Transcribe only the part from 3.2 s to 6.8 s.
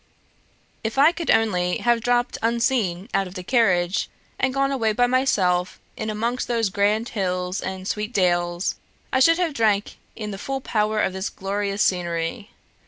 of the carriage, and gone away by myself in amongst those